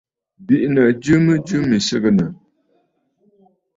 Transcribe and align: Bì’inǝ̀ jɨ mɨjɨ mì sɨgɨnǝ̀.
Bì’inǝ̀ 0.45 0.87
jɨ 1.03 1.15
mɨjɨ 1.25 1.57
mì 1.69 1.77
sɨgɨnǝ̀. 1.87 2.29